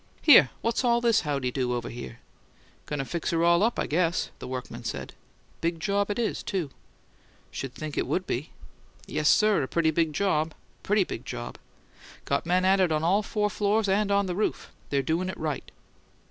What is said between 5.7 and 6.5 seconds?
job it is,